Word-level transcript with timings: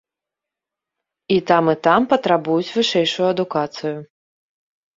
І 1.35 1.37
там, 1.51 1.69
і 1.75 1.75
там 1.89 2.09
патрабуюць 2.15 2.73
вышэйшую 2.81 3.27
адукацыю. 3.33 3.95